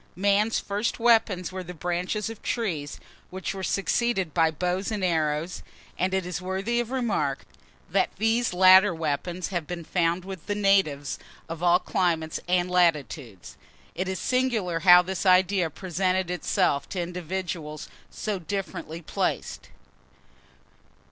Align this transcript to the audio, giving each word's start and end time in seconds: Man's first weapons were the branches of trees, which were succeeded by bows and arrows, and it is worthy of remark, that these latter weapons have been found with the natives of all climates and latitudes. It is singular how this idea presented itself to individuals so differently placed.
Man's 0.15 0.59
first 0.59 0.97
weapons 0.99 1.51
were 1.51 1.61
the 1.61 1.75
branches 1.75 2.27
of 2.27 2.41
trees, 2.41 2.99
which 3.29 3.53
were 3.53 3.61
succeeded 3.61 4.33
by 4.33 4.49
bows 4.49 4.89
and 4.89 5.03
arrows, 5.03 5.61
and 5.95 6.11
it 6.11 6.25
is 6.25 6.41
worthy 6.41 6.79
of 6.79 6.89
remark, 6.89 7.45
that 7.87 8.09
these 8.17 8.51
latter 8.51 8.95
weapons 8.95 9.49
have 9.49 9.67
been 9.67 9.83
found 9.83 10.25
with 10.25 10.47
the 10.47 10.55
natives 10.55 11.19
of 11.47 11.61
all 11.61 11.77
climates 11.77 12.39
and 12.47 12.71
latitudes. 12.71 13.57
It 13.93 14.07
is 14.07 14.17
singular 14.17 14.79
how 14.79 15.03
this 15.03 15.23
idea 15.23 15.69
presented 15.69 16.31
itself 16.31 16.89
to 16.89 16.99
individuals 16.99 17.87
so 18.09 18.39
differently 18.39 19.03
placed. 19.03 19.69